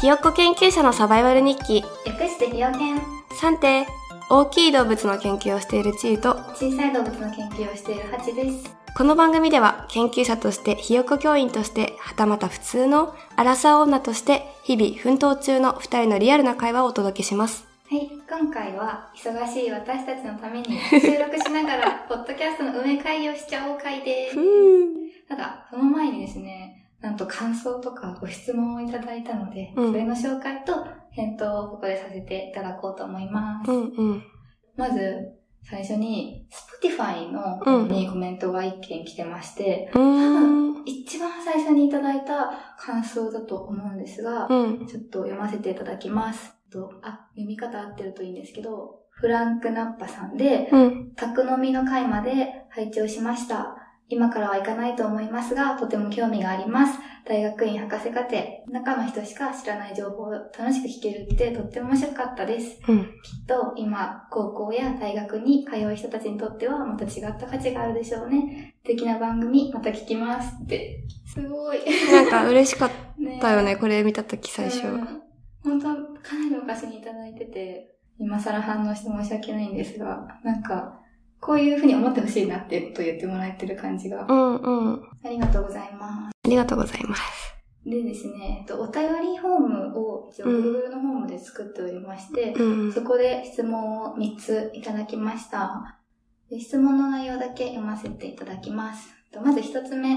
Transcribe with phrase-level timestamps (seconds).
[0.00, 1.82] ひよっこ研究者のサバイバル日記。
[2.04, 2.98] 略してひよけん。
[2.98, 3.86] 3点
[4.28, 8.76] 大きい動物の研究をしているチーと小さい動物の研究をしているハチです。
[8.94, 17.66] この番組では研究者としてひよっこ教員としてはたまた普通のアラサー女として日々奮闘中の2人のリアルな会話をお届けします。
[17.88, 24.36] はい今回は忙しい私たちのために収録しながら ポッドキャストの運営会議をしちゃおう会です。
[25.28, 26.65] ただその前にですね
[27.06, 33.70] なんと感想とかご質問をいただいたので、うんそれの紹介と返答をここでさせていただこうと思います。
[33.70, 34.22] うんうん
[34.76, 35.32] まず、
[35.62, 36.46] 最初に、
[36.82, 46.56] Spotify のにコメントが一件来てまして、うーん一番最初にいただいた感想だと思うんですが、うんちょっと読ませていただきます。
[46.72, 53.75] とあ、読み方合ってるといいんですけど、フランクナッパさんで、うん宅飲みの会まで拝聴しました。
[54.08, 56.98] 今からは行かないと思いますが、とても興味があります。
[57.24, 58.36] 大学院博士課程、
[58.70, 62.78] 中の人しか知らない情報を楽しく聞けるってとっても面白かったです。
[62.88, 63.08] うんきっ
[63.48, 68.74] と今、高校や大学に通う人たちにとってはまた違った価値があるでしょうね。
[68.84, 71.04] 素敵な番組、また聞きますって。
[71.26, 71.80] すごい。
[72.12, 75.22] なんか 嬉しかっねたよねこれ見た時最初うん
[75.64, 75.88] 本当
[76.22, 81.00] かなり昔にいただいてて、今更反応して申し訳ないんですが、なんか、
[81.46, 84.26] こういうふうに思ってほしいなっていうことを言ってもらえてる感じが。
[84.28, 86.36] うんうんありがとうございます。
[86.44, 95.98] ありがとうございますでですね、えっと、お便りフォームを一応うん Google のフォームで作っておりまして、うんそこで質問を3ついただきました。
[96.50, 99.08] で質問の内容だけ読ませていただきます。
[99.32, 100.16] とまず1つ目、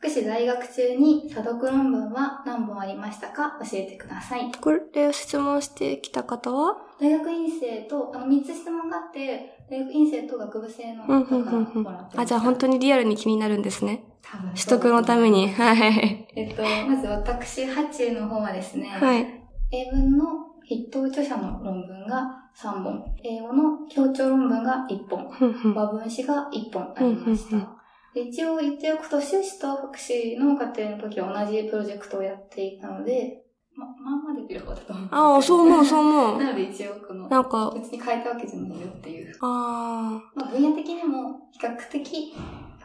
[0.00, 3.58] 福祉在学中に査読論文は何本ありましたか？
[3.70, 4.50] 教えてください。
[4.58, 6.78] これを質問してきた方は？
[6.98, 11.72] 大学院生と、あの、3つ質問があって、大学院生と学部生のうん方からうんうん。
[11.74, 12.22] うんもらってました。
[12.22, 14.04] あじゃあ本当にリアルに気になるんですね。
[14.22, 15.48] 多分取得のために。
[15.50, 16.26] はい。
[16.34, 19.26] えっと、まず私、ハチの方はですね、はい。
[19.70, 20.24] 英文の
[20.66, 27.79] 筆頭著者の論文が3本、英語の協調論文が1本、和文詩が1本ありましうんうんうんた。
[28.14, 33.42] で一応言っておくと、修士と博士の過程の時は同じプロジェクトをやっていたので、
[33.76, 35.08] ま、まあまあできる方だと思う。
[35.10, 39.36] ああそう思うそう思うなので一応この、なんか別に変えたわけじゃないよっていう。
[39.40, 42.34] あまあ、分野的にも比較的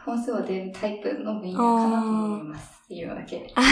[0.04, 2.82] 本数は出るタイプの分野かなと思います。
[2.84, 3.52] っていうのだけ。
[3.56, 3.62] あ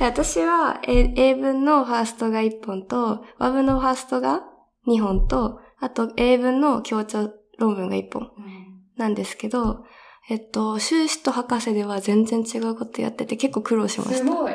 [0.00, 4.42] 私は英英文のファーストが1本と和文のファーストが
[4.86, 8.64] 2本とあと英文の協調論文が1本うん
[8.96, 9.84] なんですけど
[10.28, 14.54] えっと修士と博士では全然違うことやってて結構苦労しましたすごい。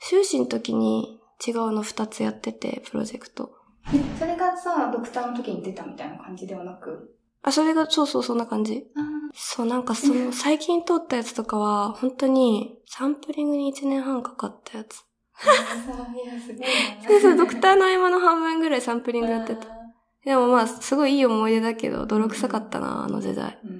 [0.00, 3.52] 修士の時に違うの2つやっててプロジェクト
[3.92, 7.16] えそれがさ、ドクターの時に出たみたいな感じではなく？
[7.42, 9.00] あそれがそうそうそんな感じあ
[9.34, 15.02] そう、なんかその、 最近撮ったやつとかは、本当に、サンプリングに1年半かかったやつ。
[15.44, 16.72] あ、いや、すごいな。
[17.08, 19.66] そうそう、ドクターの合間の半分ぐらいサンプリングやってた。
[19.68, 19.70] あ
[20.24, 23.58] でもまあ、すごいいい思い出だけど、泥臭かったな、あの時代。
[23.64, 23.71] ーうん。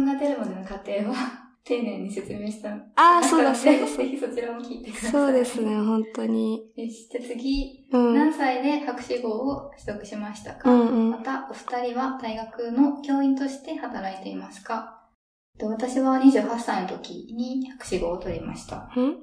[0.00, 1.14] 論文が出るまでの過程は、
[1.62, 2.70] 丁寧に説明した。
[2.96, 5.10] ああ、そうだ、のそうだ、ぜひそちらも聞いてください。
[5.10, 6.62] そうですね、本当に。
[6.74, 8.14] じゃあ次、うん。
[8.14, 14.96] 何歳で博士号を取得しましたか、うんうんまた、お二人は大学の教員として働いていますか？
[15.58, 18.90] で私は28歳の時に博士号を取りました。
[18.96, 19.16] うん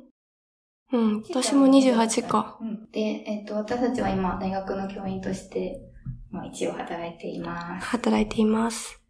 [0.93, 2.57] うん、私も28か。
[2.61, 2.89] うん。
[2.91, 5.81] で、えっ、と、私たちは今、大学の教員として、
[6.31, 7.87] まあ、一応働いています。
[7.87, 9.01] 働いています。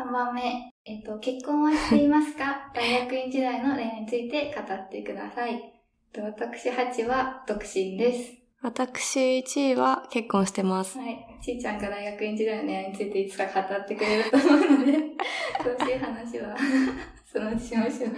[0.00, 2.70] 3番目、えっ、と、結婚はしていますか？
[2.74, 5.72] 大学院時代の恋愛について語ってください。
[6.12, 8.32] で私、ハチは独身です。
[8.62, 10.98] 私、1位は結婚してます。
[10.98, 11.18] はい。
[11.42, 14.92] ちーちゃんが大学院時代の恋愛についていつか語ってくれると思うので、
[15.60, 16.56] 詳しい話は、
[17.30, 18.10] そのうちしましょう。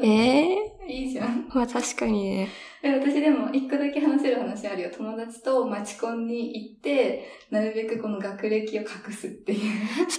[0.00, 1.48] ええいいじゃん。
[1.54, 2.48] まあ確かにね。
[2.82, 4.90] え私でも一個だけ話せる話あるよ。
[4.90, 9.60] 友達とマチコンに行って、なるべくこの学歴を隠すっていう。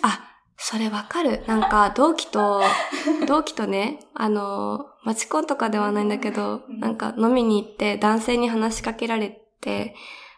[0.01, 0.24] あ、
[0.57, 1.43] それわかる？
[1.47, 2.61] なんか、同期と、
[3.27, 9.95] 同期とね、あの、マチコンとかではないんだけど、うんなんか飲みに行って男性に話しかけられて、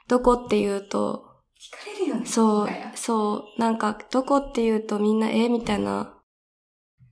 [0.08, 1.24] どこって言うと、
[1.60, 2.26] 聞かれるよね。
[2.26, 6.14] そうそう、なんか、どこって言うとみんな、えみたいな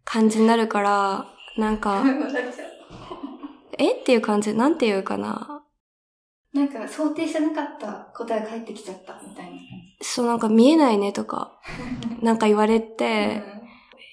[0.04, 1.26] 感じになるから、
[1.58, 2.04] なんか。
[3.78, 3.92] え？
[3.92, 5.62] っていう感じ、なんて言うかな？
[6.54, 11.60] なんか想定してなかった答えが返ってきちゃったみたいな感そう、なんか見えないねとか、
[12.20, 12.22] じ。
[12.26, 13.44] なんか言われでて、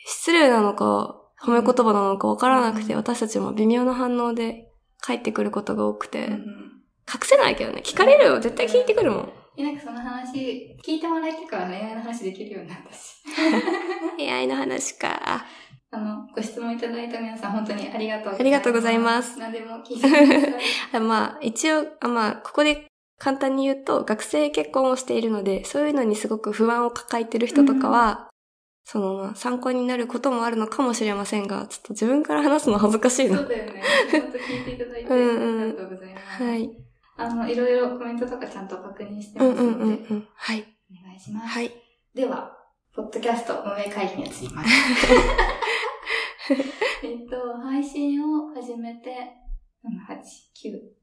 [0.06, 4.70] 失礼なのか、褒め言葉なのかわからなくて、うん私たちも微妙な反応で
[5.00, 6.72] 返ってくることが多くて、うん
[7.12, 9.32] 隠せないけどね、聞かれるよ、絶対聞いてくるもん。
[9.58, 13.16] なんかその話、聞いてもらえてから恋愛の話できるようになったし。
[14.16, 15.44] 恋愛の話か。
[15.90, 18.40] あの、ご質問いただいた皆さん本当にありがとうございます。
[18.40, 20.54] ありがとうございます何でも聞いてください。
[20.96, 22.86] あまあ、一応、あまあ、ここで
[23.22, 28.28] 簡単に言うと、学生結婚をしているので、そういうのにすごく不安を抱えてる人とかは、
[28.84, 33.38] その、まあ参考になることもあるのかもしれませんが、ちょっと自分から話すの恥ずかしいな。
[33.38, 33.80] そうだよね。
[34.10, 36.42] ちゃんと聞いていただいて、うんうんありがとうございます。
[36.42, 36.70] はい。
[37.16, 40.28] あの、いろいろコメントとかちゃんと確認してうんうんますので、うんうん。
[40.34, 40.66] はい。
[40.90, 41.46] お願いします。
[41.46, 41.70] はい。
[42.16, 42.58] では、
[42.92, 44.70] ポッドキャスト運営会議に移ります。
[47.06, 49.14] えっと、配信を始めて、
[49.84, 50.18] 7、8、
[50.54, 51.01] 9、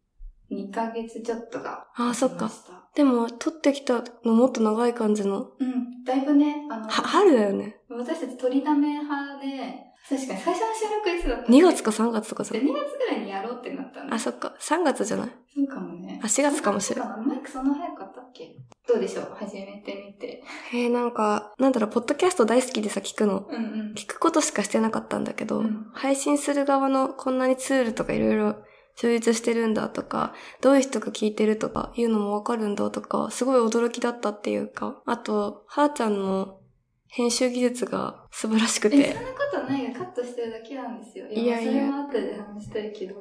[0.52, 2.50] 2ヶ月ちょっとがああ、そっか。
[2.96, 5.52] でも、撮ってきたのもっと長い感じの。
[5.60, 7.78] うん、だいぶね、あの、は、春だよね。
[7.90, 12.62] 私たち取りだめ派で、確かに最初の収録いつだったっけ2月か3月とかさで、。
[12.62, 14.14] 2月ぐらいにやろうってなったの。
[14.14, 14.56] あ、そっか。
[14.60, 15.30] 3月じゃない？
[15.56, 16.26] そうかもねあ、。
[16.26, 17.10] 4月かもしれない。
[17.10, 17.28] ない。
[17.28, 18.56] マイクそんな早かったっけ？
[18.88, 19.36] どうでしょう？
[19.38, 20.44] 始めてみて。
[20.74, 23.46] えー、なんか、なんだろう、ポッドキャスト大好きでさ、聞くの。
[23.52, 23.94] うんうん。
[23.96, 28.56] 聞くことしかしてなかったんだけど、うん配信する側のこんなにツールとかいろいろ
[29.02, 36.60] 充実してるんだとか、どういう人が聞いてるとかいうのもわかるんだとか、すごい驚きだったっていうか、あと、はーちゃんの
[37.08, 41.28] 編集技術が素晴らしくえ、てそん、なことないがカットしてるだけなんですよ。
[41.30, 41.72] いやいや。
[41.72, 43.16] それも後で話したいけど。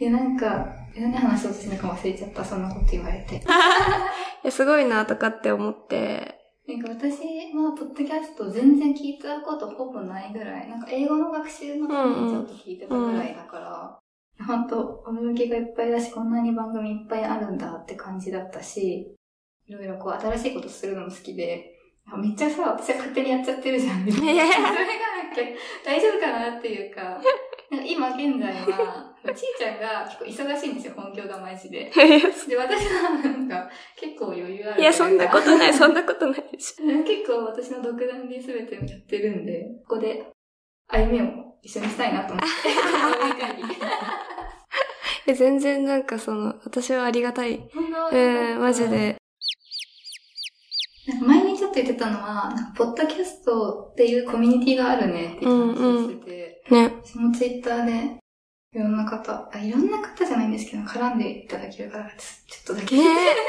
[0.00, 0.66] いや、なんか、
[0.96, 3.36] 何話そうとしてるか忘れちゃった、そんなこと言われて。
[3.36, 3.40] い
[4.44, 7.18] やすごいなとかって思って、なんか私
[7.52, 13.99] は、ポッドキャスト全然聞いたことほぼないぐらい、なんか英語の学習のためにちょっと聞いてたぐらいだから、
[14.46, 19.14] ほんと、驚きがいっぱいだし、こんなに番組いっぱいあるんだって感じだったし、
[19.66, 21.76] いろいろこう、新しいことするのも好きで、
[22.12, 25.42] あめっちゃさ、私は勝手にやっちゃってるじゃん、 それがなんか、
[25.84, 27.20] 大丈夫かなっていうか、
[27.70, 31.90] なんか今現在は、ちーちゃんが結構忙しいんですよ、本業がマジで。
[31.94, 34.80] で、私はなんか、結構余裕ある。
[34.80, 36.84] いや、そんなことない、そんなことないでしょ。
[37.04, 40.26] 結構私の独断で全てをやってるんで、ここで
[40.92, 41.24] 歩みを
[41.62, 42.46] 一緒にしたいなと思って。
[45.26, 47.58] え全然なんかその、私はありがたい。
[47.74, 48.16] 本当？
[48.16, 48.88] えー、マジ。
[48.88, 49.16] で。
[51.06, 56.92] なんか前にちょっと言ってたのは、なんかポッドキャストっていうコミュニティがあるねっていう話をしてて、ね。
[57.04, 58.19] 私もツイッターで、
[58.72, 62.14] いろんな方、あ、いろんな方じゃないんですけど、絡んでいただけるから、ちょ
[62.62, 62.96] っとだけ。
[62.96, 63.02] ね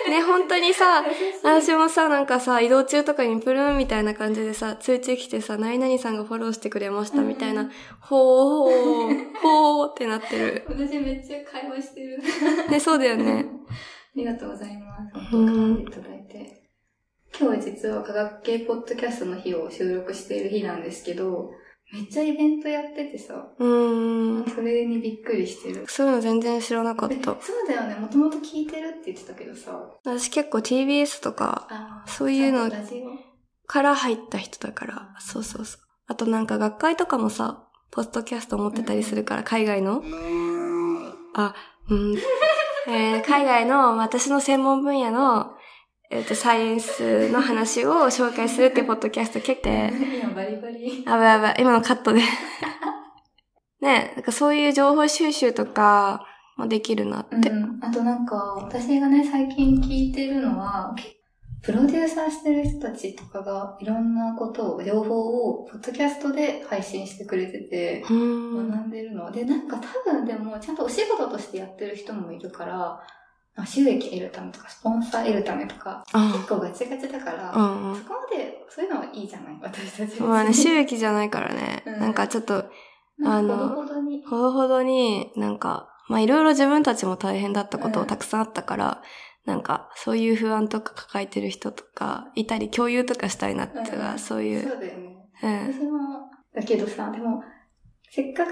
[0.09, 1.03] ね、本当にさ、
[1.43, 10.63] 私もさ、なんかさ、移動中とかにプルーンみたいな感じでさ、通知来てさ、何々さんがフォローしてくれましたみたいな、うんほー、ほーってなってる。
[10.67, 12.19] 私めっちゃ会話してる。
[12.71, 13.45] ね、そうだよね。
[13.69, 13.73] あ
[14.15, 15.35] りがとうございます。
[15.35, 16.71] 絡んでいただいて。
[17.39, 21.51] 今日実は科学系ポッドキャストの日を収録している日なんですけど、
[21.93, 24.49] めっちゃイベントやっててさ、うーん。
[24.49, 25.85] それにびっくりしてる。
[25.87, 27.35] そういうの全然知らなかっえた。
[27.41, 27.95] そうだよね。
[27.95, 29.71] もともと聞いてるって言ってたけどさ。
[30.03, 32.71] 私結構 TBS とかそういうの
[33.67, 35.81] から入った人だから、そうそうそう。
[36.07, 40.01] あとなんか学会とかもさ、ポッドキャスト持ってたりするから、海外の。
[41.33, 41.53] あ、
[41.89, 42.17] うん。
[42.87, 45.55] えー海外の私の専門分野の、
[46.13, 49.69] えっ、と、サイエンスの話を紹介するってポッドキャスト結構
[50.35, 51.03] バリバリ。
[51.07, 52.19] あばやばい、今のカットで。
[53.79, 56.25] ねなんかそういう情報収集とか
[56.57, 57.49] もできるなって。
[57.49, 57.79] うん。
[57.81, 61.17] あとなんか、私がね、最近聞いてるのは、け
[61.63, 68.01] プロデューサーしてる人たちとかが、いろんなことを、情報を、ポッドキャストで配信してくれてて。
[68.01, 69.31] 学んでるの。
[69.31, 72.99] で、なんか多分でも、ちゃんとお仕事としてやってる人もいるから、
[73.55, 80.19] あ収益得るためとか、スポンサー得るためとか、あ結構ガチガチだから、うんそこまで、そういうのはいいじゃない私たち。
[80.19, 80.29] うん。
[80.29, 81.83] まあね、収益じゃないからね。
[81.87, 82.65] うんなんかちょっと、
[83.23, 84.25] あのほどほどに。
[84.25, 89.01] ほどほどになんか、まあいろいろ自分たちも大変だったことうんたくさんあったから、
[89.45, 94.61] なんかそういう不安とか抱えてる人とかいたり共有とかしたいなっては、うんそういう。
[94.61, 95.17] そうだよね。
[95.43, 95.73] うん。
[95.73, 95.99] 私も、
[96.55, 97.43] だけどさ、でも、
[98.09, 98.51] せっかく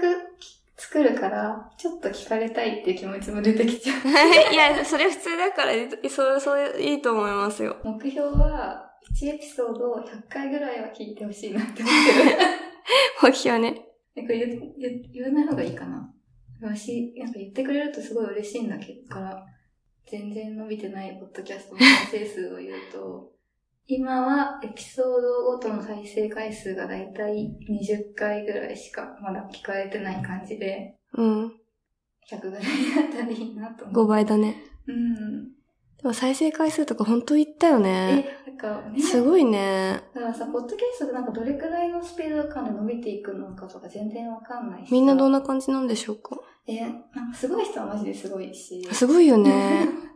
[0.80, 4.52] 作るから、ちょっと聞かれたいっていう気持ちも出てきちゃう。
[4.52, 5.72] いや、それ普通だから、
[6.08, 7.76] そう、そう、いいと思いますよ。
[7.84, 12.38] 目標は、1エピソードを100回ぐらいは聞いてほしいなって思ってる。
[13.22, 13.74] 目標ね。
[14.16, 16.14] えこれ言言言わない方がいいかな。
[16.62, 19.46] わし、なんか言ってくれるとすごい嬉しいんだけど、から、
[20.06, 23.32] 全然伸びてないポッドキャストの再生数を言うと、
[23.92, 31.46] 今はエピソードごとの再生回数がだいたい20回ぐらいしかまだ聞かれてない感じで、うん。
[32.30, 32.68] 100ぐらいだ
[33.08, 34.06] ったらいいなと思5う。
[34.06, 34.62] 倍だね。
[34.86, 35.44] うん。
[36.00, 38.32] でも再生回数とかほんと言ったよね。
[38.46, 40.00] え、なんかね、すごいね。
[40.14, 44.92] だからさ、ポッドキャストでなんかどれくらいのスピード感で伸びていくのかとか全然わかんないしさ。
[44.92, 46.36] みんなどんな感じなんでしょうか？
[46.68, 46.92] え、なん
[47.32, 48.82] かすごい人はマジですごいし。
[48.92, 49.88] すごいよね。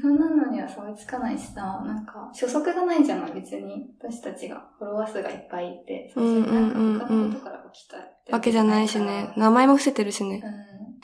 [0.00, 3.90] そんなのには差がつかないしさ、なんか、初速がないじゃない、別に。
[3.98, 7.96] 私たちが、フォロワー数がいっぱいいて、最初になんか他のことから起きた
[8.32, 9.32] わけじゃないしね。
[9.36, 10.42] 名前も伏せてるしね。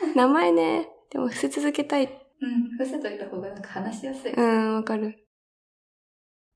[0.02, 0.14] うん。
[0.14, 0.88] 名前ね。
[1.10, 2.04] でも伏せ続けたい。
[2.04, 4.32] うん、伏せといた方がなんか話しやすい。
[4.32, 5.26] うん、わかる。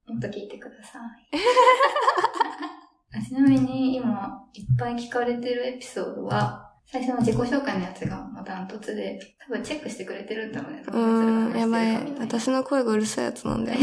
[0.07, 1.03] もっと聞いてください。
[3.19, 10.83] あちなみに今いっぱい聞かれてるエピソードは、最初の自己紹介のやつがもうダントツで、多分チェックしてくれてるんだろうね。
[10.87, 11.97] うーん、やばい。
[12.19, 13.79] 私の声がうるさいやつなんだよ。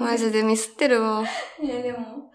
[0.00, 1.22] マジでミスってるわ。
[1.62, 2.32] いや、でも。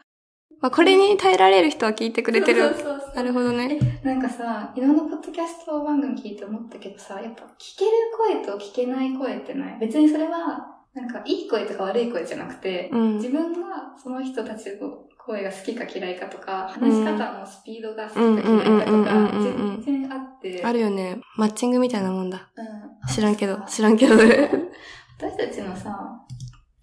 [0.62, 2.62] まあ、これに耐えられる人は聞いてくれてる。
[2.62, 3.80] そうそうそうなるほどね。
[4.04, 9.80] え、なんかさ、いろんなポッドキャスト番組聞いて思ったけどさ、やっぱ聞ける声と聞けない声ってない？
[9.80, 13.16] 別にそれは、なんかいい声とか悪い声じゃなくて、うん。
[13.18, 18.38] 自分がその人たちの声が好きか嫌いかとか、話し方のスピードが好きか嫌い
[18.80, 20.62] かとか全然あって。
[20.64, 21.22] あるよね。
[21.38, 22.52] マッチングみたいなもんだ。
[22.56, 23.14] うん。
[23.14, 24.16] 知らんけどあ、知らんけど。
[24.16, 25.98] 私たちのさ、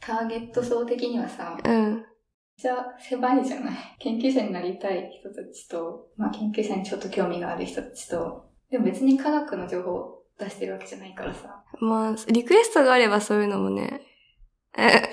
[0.01, 2.05] ターゲット層的にはさ、うん。
[2.57, 3.75] じゃあ狭いじゃない？
[3.99, 11.63] 研究者になりたい人たちと、まあ研究者にちょっと興味がある人たちと、でも別に科学の情報を出してるわけじゃないからさ。
[11.81, 14.01] まあ、リクエストがあればそういうのもね。
[14.77, 15.11] え、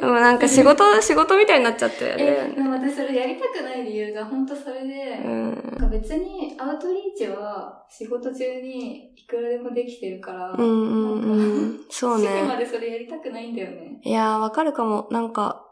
[0.00, 2.16] でもなんか仕事、仕事みたいになっちゃってえ、
[2.54, 2.62] でね。
[2.62, 5.76] も私それやりたくない理由が本当それで、うなんん。
[5.78, 11.80] か別にアウトリーチは仕事中にいくらでもできてるから、うんうんうん。
[11.90, 12.58] そう趣味まね。
[12.58, 14.00] でそれやりたくないんだよね。
[14.02, 15.08] いやー、わかるかも。
[15.10, 15.66] なんか、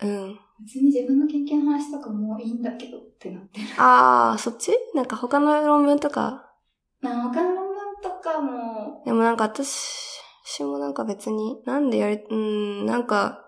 [0.00, 0.38] うん。
[0.60, 3.66] 別に自分の研究の話とかもういいんだけどってなってる。
[3.78, 4.72] あー、そっち？
[4.94, 6.50] なんか他の論文とか？
[7.00, 7.67] まあ他の論
[8.20, 13.44] かも、でもなんか私、私もなんか別に、なんでやり、うん、なんか、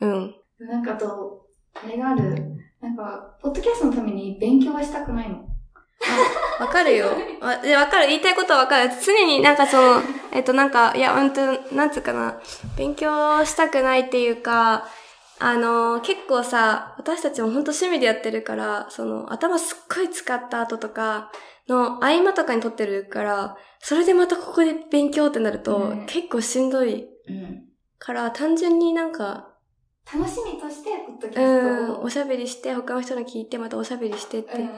[0.00, 0.34] うん。
[0.58, 2.56] なんかあと、あれがある。
[2.80, 5.44] なんか、ポッドキャストのために勉強はしたくないの。
[6.58, 7.08] わかるよ。
[7.40, 8.08] わで、わかる。
[8.08, 8.90] 言いたいことはわかる。
[9.04, 10.02] 常になんかその、
[10.32, 11.40] えっとなんか、いや、うんと、
[11.74, 12.40] なんつうかな。
[12.76, 14.86] 勉強したくないっていうか、
[15.42, 21.32] あの、結構さ、私たちも本当趣味でやってるから、その、頭すっごい使った後とか
[21.66, 27.64] の合間とかに撮ってるから、それでまたここで勉強ってなると、うん結構しんどいうん。
[27.98, 29.48] から、単純になんか、
[30.12, 32.02] 楽しみとして、ポッドキうャスん、トを。
[32.02, 34.72] おしゃべりして、他の人の聞いて、またおしゃべりしてってうん、うん。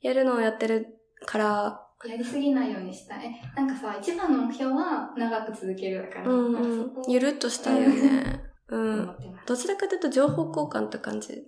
[0.00, 3.26] やるのをやってるから、やりすぎないようにしたい。
[3.26, 6.30] え、なんかさ、一番の目標は長く続けるだから。
[6.30, 6.92] うんうん。
[7.08, 8.45] ゆるっとしたいよね。
[8.68, 9.16] うん。
[9.46, 11.44] どちらかというと情報交換って感じ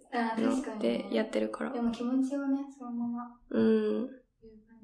[0.81, 1.81] でやってるからで。
[1.81, 4.07] も気持ちをね、そのままうん。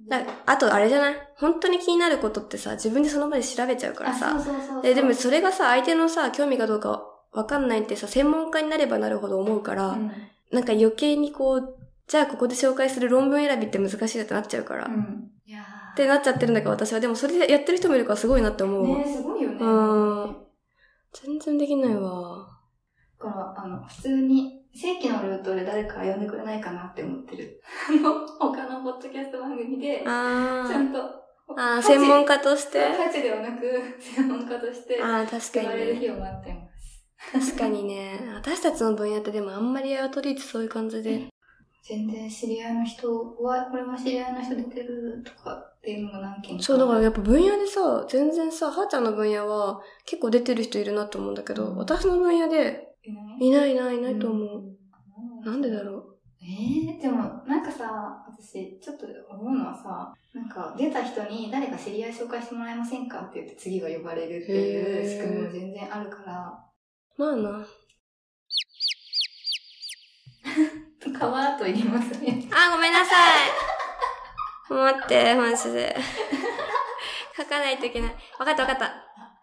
[0.09, 1.15] だあとあれじゃない？
[1.37, 4.39] 本当に気になることってさ、自分でその場で調べちゃうからあ、さ。
[4.43, 4.83] そうそうそう。
[4.83, 10.13] ででもそれがさ、相手のさ、興味かどうかわかんないってさ、専門家になればなるほど思うから、うん。
[10.53, 11.77] なんか余計にこう、
[12.07, 14.85] じゃあここで紹介する論文選びって難しいなってなっちゃうから。
[14.85, 15.31] っうん。
[15.47, 15.63] いや
[15.97, 17.01] てなっちゃってるんだけど私は。
[17.01, 18.99] でもそれでやってる人もいるからすごいなって思うわ。
[18.99, 19.57] ねすごいよね。
[19.61, 20.37] うん
[21.15, 22.47] 全然できないわ。
[23.19, 27.63] だから、あの、普通に、正規のルートで誰か呼んでくれないかなって思ってる。
[27.89, 30.09] あの、他のポッドキャスト番組で、ち。
[30.09, 30.99] ゃんと、
[31.57, 32.81] あー、専門家家として？
[32.97, 33.63] 価値ではなく、
[34.01, 36.07] 専門家として、 ああ、確か言われるにね。
[36.07, 37.53] 日を待ってます。
[37.55, 38.21] 確かにね。
[38.35, 41.29] 私たちの分野ってでもあんまりアウトリーチそういう感じで。
[41.87, 46.63] 全然知り合いの人は、これも知り合いの人出てるとかっていうのが何件か。
[46.63, 53.47] そう、だからやっぱ分野でさ、全然さ、はーちゃんの分野は結構出てる人いるなと思うんだけど、うん私の分野でいない？
[53.47, 54.59] いないいないいないと思う。
[54.59, 54.75] うん
[55.45, 56.05] なんでだろう？
[56.43, 66.65] えー、でも、なんかさ、私、ちょっと思うのはさ、なんか、出た人に誰か知り合い紹介してもらえませんかって言って次が呼ばれるっていう仕組みも全然あるから、
[67.17, 67.67] まあな。
[71.13, 72.49] カバーと言いますね。
[72.53, 73.15] あ、ごめんなさ
[74.71, 74.73] い。
[74.73, 75.97] 待って、マジで。
[77.37, 78.15] 書かないといけない。
[78.39, 78.87] わかったわかった。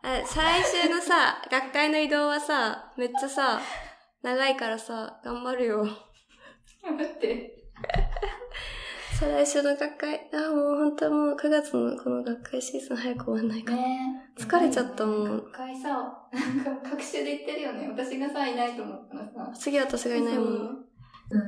[0.04, 3.62] あ再来週のさ、学会の移動はさ、めっちゃさ、
[4.24, 5.86] 長いからさ、頑張るよ。
[6.84, 7.64] 待って。
[9.20, 10.30] 再来週の学会。
[10.34, 13.76] あ、もう本当はもう9月のこの学会シーズン早く終わんないか。
[13.76, 17.88] ね疲れちゃったもん学会さ、なんか、各種で言ってるよね。
[17.90, 19.52] 私がさ、いないと思ったらさ。
[19.54, 20.86] 次は私がいないもん。
[21.32, 21.42] うん。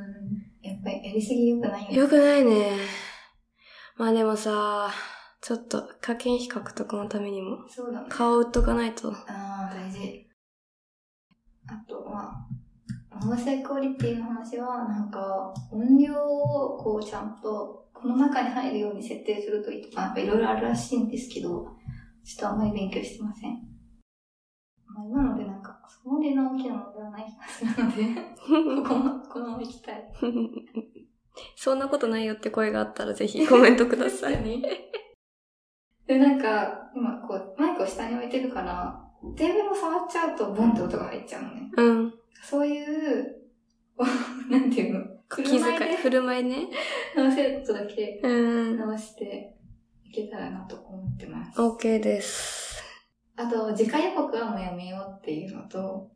[0.61, 1.97] やっぱりやりすぎ良くないよね。
[1.97, 2.77] よくないね。
[3.97, 4.91] まあでもさ、
[5.41, 8.07] ちょっと課金費獲得のためにも、そうだね。
[8.09, 9.11] 顔売っとかないと。
[9.11, 10.27] ああ、大事。
[11.67, 12.47] あとは、
[13.21, 21.67] 音声クオリティの話は、なんか、音量をこうちゃんと、この中に入るように設定するといいとか、なんかいろいろあるらしいんですけど、
[22.23, 23.51] ちょっとあんまり勉強してません。
[23.51, 25.32] まあ、今の
[26.05, 28.21] の大きのではない気がするので、
[28.83, 30.03] ここも、このまま行きたい。
[31.55, 34.41] そんなことないよって声があったらぜひコメントください。
[34.41, 34.63] に。
[36.05, 38.99] で、なんか、今こう、マイクを下に置いてるから、
[39.35, 41.71] テーブルを触っちゃうとボンって音が入っちゃうのね。
[41.77, 42.13] うん。
[42.43, 43.37] そういう、
[44.49, 45.05] なんていうの？
[45.29, 45.95] 気遣い、で？
[45.95, 46.67] 振る舞いね。
[47.15, 48.77] ワンセットだけうん。
[48.77, 49.55] 直して
[50.03, 51.59] いけたらなと思ってます。
[51.59, 52.72] OK です。
[53.35, 56.11] あと、次回予告はもうやめようっていうのと、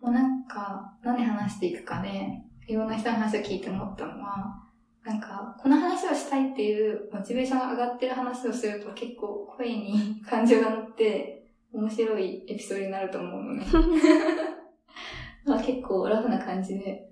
[0.00, 4.64] もうなんか、何話していくかで、いろんな人の話を聞いて思ったのは、
[5.04, 11.38] なんか、この話をしたいっていうモチベーションが上がってる話をすると結構声に感情が乗って、
[11.72, 13.64] 面白いエピソードになると思うのね。
[15.44, 17.08] まあ結構ラフな感じで、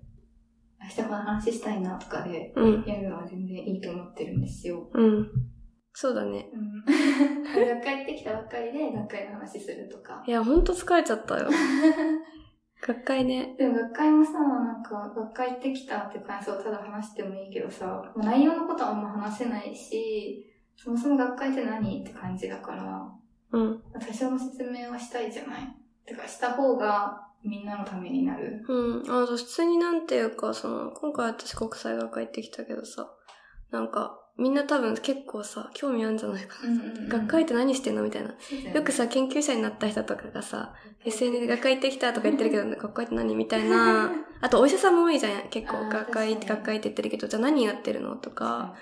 [0.82, 2.84] 明日この話したいなとかでうん。
[2.86, 4.88] やるのは全然いいと思ってるんですよ。
[4.92, 5.30] うん。
[5.98, 6.50] そうだね。
[6.52, 6.84] うん。
[6.84, 10.22] 学会行ってきたばっかりで学会の話するとか。
[10.28, 11.48] いや、ほんと疲れちゃったよ。
[12.86, 13.54] 学会ね。
[13.56, 23.10] でも学会もさ、なんか、学会行ってきたって感想をただ話してもいいけどさ、もう内容のことはあんま話せないし、そもそも学会って何って感じだから、
[23.52, 23.82] うん。
[23.98, 25.74] 多少の説明はしたいじゃない
[26.04, 28.62] てか、した方がみんなのためになる。
[28.68, 29.02] うん。
[29.04, 33.10] あと、普通になんていうか、その、今回私国際学会行ってきたけどさ、
[33.70, 36.68] なんか、みんな多分結構さ、興味あるんじゃないかな。
[36.70, 38.35] うんうんうん学会って何してんのみたいな。
[38.75, 44.11] よくさ、研究者になった人とかがさ、SNS で学会行ってきたとか言ってるけど、学会って何みたいな。
[44.42, 45.49] あと、お医者さんも多いじゃん。
[45.50, 48.16] 結構、学会って学会って言ってるけど、じゃあ何やってるの？
[48.16, 48.75] とか。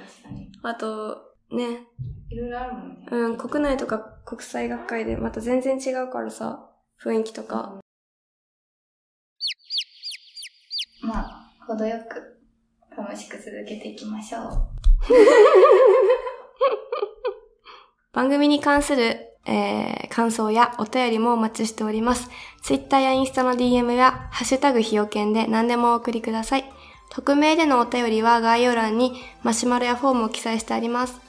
[0.63, 1.87] あと、ね、
[2.31, 3.07] いろいろあるもんね。
[3.11, 6.71] うん、国内とか国際学会でまた全然違うからさ、
[7.03, 7.79] 雰囲気とか。
[11.03, 12.41] まあ、程よく
[12.97, 14.74] 楽しく続けていきましょう。
[18.13, 22.31] 番組に関する、えー、感想やお便りもお待ちしております。
[22.63, 26.65] Twitter やインスタの DM や、ハッシュタグひよけんで何でもお送りください。
[27.11, 31.21] 匿名でのお便りは概要欄にマシュマロやフォームを記載してあります。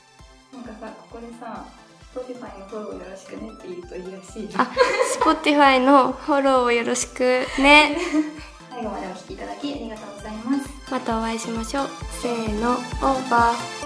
[0.54, 1.66] なんかさ、ここでさ、
[2.14, 4.50] Spotify のフォローよろしくねって言うといいらしい。
[4.56, 4.72] あ、
[5.20, 7.98] Spotify のフォローをよろしくね。
[8.72, 10.15] 最後までお聞きいただきありがとうございます。
[10.92, 11.90] またお会いしましょう。
[12.22, 13.85] せーの、オーバー。